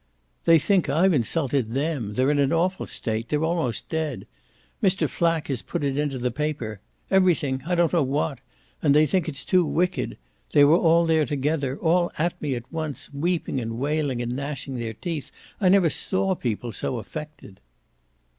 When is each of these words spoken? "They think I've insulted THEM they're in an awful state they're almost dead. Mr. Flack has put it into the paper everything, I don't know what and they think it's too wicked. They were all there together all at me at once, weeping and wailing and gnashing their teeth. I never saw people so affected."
"They 0.45 0.57
think 0.57 0.89
I've 0.89 1.13
insulted 1.13 1.73
THEM 1.75 2.13
they're 2.13 2.31
in 2.31 2.39
an 2.39 2.51
awful 2.51 2.87
state 2.87 3.29
they're 3.29 3.43
almost 3.43 3.87
dead. 3.87 4.25
Mr. 4.81 5.07
Flack 5.07 5.45
has 5.47 5.61
put 5.61 5.83
it 5.83 5.95
into 5.95 6.17
the 6.17 6.31
paper 6.31 6.79
everything, 7.11 7.61
I 7.67 7.75
don't 7.75 7.93
know 7.93 8.01
what 8.01 8.39
and 8.81 8.95
they 8.95 9.05
think 9.05 9.29
it's 9.29 9.45
too 9.45 9.63
wicked. 9.63 10.17
They 10.53 10.65
were 10.65 10.73
all 10.75 11.05
there 11.05 11.27
together 11.27 11.77
all 11.77 12.11
at 12.17 12.41
me 12.41 12.55
at 12.55 12.73
once, 12.73 13.13
weeping 13.13 13.59
and 13.61 13.77
wailing 13.77 14.23
and 14.23 14.31
gnashing 14.35 14.79
their 14.79 14.93
teeth. 14.93 15.31
I 15.61 15.69
never 15.69 15.91
saw 15.91 16.33
people 16.33 16.71
so 16.71 16.97
affected." 16.97 17.59